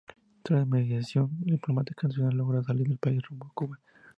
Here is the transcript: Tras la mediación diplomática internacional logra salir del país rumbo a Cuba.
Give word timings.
Tras 0.41 0.59
la 0.61 0.65
mediación 0.65 1.29
diplomática 1.41 2.07
internacional 2.07 2.35
logra 2.35 2.63
salir 2.63 2.87
del 2.87 2.97
país 2.97 3.21
rumbo 3.21 3.45
a 3.45 3.51
Cuba. 3.53 3.79